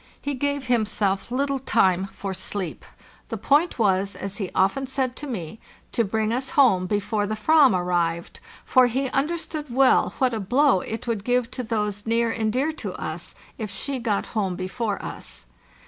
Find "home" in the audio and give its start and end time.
6.57-6.87, 14.33-14.55